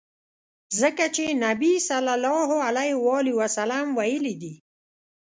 [0.79, 1.73] ځکه چي نبي
[3.55, 3.57] ص
[3.97, 4.53] ویلي دي.